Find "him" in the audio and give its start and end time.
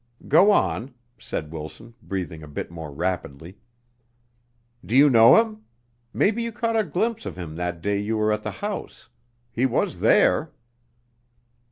5.39-5.65, 7.37-7.55